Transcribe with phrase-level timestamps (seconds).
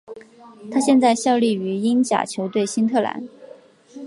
[0.71, 3.23] 他现在效力于英甲球队新特兰。